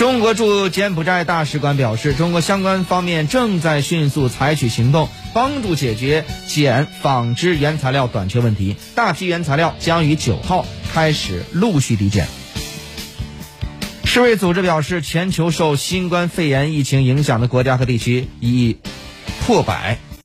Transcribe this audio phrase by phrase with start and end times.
[0.00, 8.76] 中国驻柬埔寨大使馆表示中国相关方面正在迅速采取行动帮助解决柬纺织原材料短缺问题。
[8.94, 12.26] 大批原材料将于九号开始陆续抵柬
[14.06, 18.78] 世卫组织表示全球受新冠肺炎疫情影响的国家和地区已
[19.44, 19.98] 破百。